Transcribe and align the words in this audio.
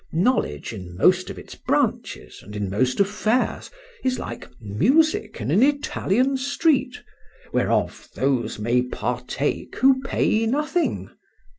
—Knowledge 0.11 0.73
in 0.73 0.95
most 0.97 1.29
of 1.29 1.37
its 1.37 1.53
branches, 1.53 2.39
and 2.41 2.55
in 2.55 2.71
most 2.71 2.99
affairs, 2.99 3.69
is 4.03 4.17
like 4.17 4.49
music 4.59 5.39
in 5.39 5.51
an 5.51 5.61
Italian 5.61 6.37
street, 6.37 7.03
whereof 7.53 8.09
those 8.15 8.57
may 8.57 8.81
partake 8.81 9.75
who 9.75 10.01
pay 10.01 10.47
nothing. 10.47 11.11